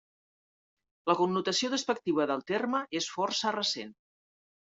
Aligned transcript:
La 1.09 1.15
connotació 1.19 1.69
despectiva 1.73 2.27
del 2.33 2.43
terme 2.53 2.81
és 3.01 3.09
força 3.17 3.55
recent. 3.59 3.93